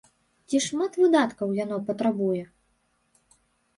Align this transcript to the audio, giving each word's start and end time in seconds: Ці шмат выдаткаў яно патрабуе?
Ці 0.47 0.61
шмат 0.67 0.97
выдаткаў 1.01 1.53
яно 1.63 1.75
патрабуе? 1.91 2.43